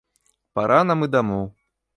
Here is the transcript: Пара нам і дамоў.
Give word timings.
Пара 0.59 0.79
нам 0.93 1.05
і 1.09 1.13
дамоў. 1.17 1.45